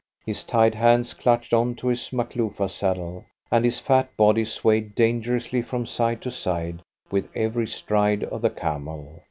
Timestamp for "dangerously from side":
4.95-6.23